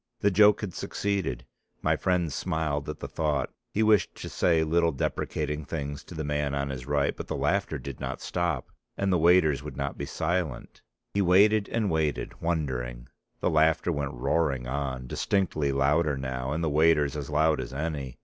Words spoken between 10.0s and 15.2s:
silent. He waited, and waited wondering; the laughter went roaring on,